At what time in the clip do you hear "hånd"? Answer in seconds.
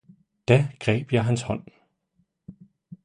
1.41-1.67